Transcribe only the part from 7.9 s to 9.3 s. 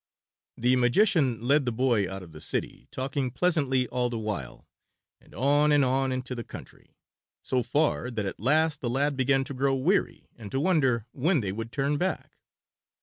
that at last the lad